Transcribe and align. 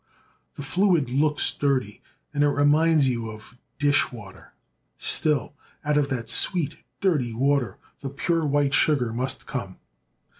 The 0.55 0.63
fluid 0.63 1.11
looks 1.11 1.51
dirty, 1.51 2.01
and 2.33 2.43
it 2.43 2.47
reminds 2.49 3.07
you 3.07 3.29
of 3.29 3.55
dishwater. 3.77 4.53
Still, 4.97 5.53
out 5.85 5.95
of 5.95 6.09
that 6.09 6.27
sweet, 6.27 6.77
dirty 7.01 7.33
water 7.35 7.77
the 7.99 8.09
pure 8.09 8.43
white 8.43 8.73
sugar 8.73 9.13
must 9.13 9.45
come. 9.45 9.77